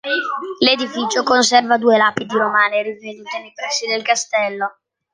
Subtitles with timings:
[0.61, 4.77] L'edificio conserva due lapidi romane rinvenute nei pressi del castello.